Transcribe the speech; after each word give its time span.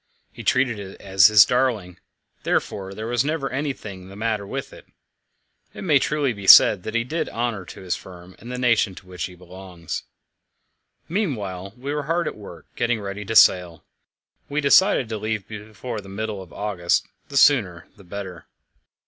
He 0.31 0.43
treated 0.43 0.79
it 0.79 0.99
as 0.99 1.27
his 1.27 1.45
darling; 1.45 1.99
therefore 2.41 2.95
there 2.95 3.05
was 3.05 3.23
never 3.23 3.51
anything 3.51 4.09
the 4.09 4.15
matter 4.15 4.47
with 4.47 4.73
it. 4.73 4.87
It 5.75 5.83
may 5.83 5.99
truly 5.99 6.33
be 6.33 6.47
said 6.47 6.81
that 6.81 6.95
he 6.95 7.03
did 7.03 7.29
honour 7.29 7.65
to 7.65 7.81
his 7.81 7.95
firm 7.95 8.35
and 8.39 8.51
the 8.51 8.57
nation 8.57 8.95
to 8.95 9.05
which 9.05 9.25
he 9.25 9.35
belongs. 9.35 10.01
Meanwhile 11.07 11.75
we 11.77 11.93
were 11.93 12.01
hard 12.09 12.27
at 12.27 12.35
work, 12.35 12.65
getting 12.75 12.99
ready 12.99 13.23
to 13.25 13.35
sail. 13.35 13.85
We 14.49 14.59
decided 14.59 15.07
to 15.09 15.19
leave 15.19 15.47
before 15.47 16.01
the 16.01 16.09
middle 16.09 16.41
of 16.41 16.51
August 16.51 17.07
the 17.29 17.37
sooner 17.37 17.87
the 17.95 18.03
better. 18.03 18.47